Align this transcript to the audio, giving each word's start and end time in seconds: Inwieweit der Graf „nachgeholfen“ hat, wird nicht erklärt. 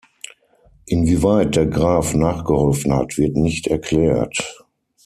Inwieweit 0.87 1.55
der 1.55 1.67
Graf 1.67 2.15
„nachgeholfen“ 2.15 2.91
hat, 2.91 3.19
wird 3.19 3.37
nicht 3.37 3.67
erklärt. 3.67 4.65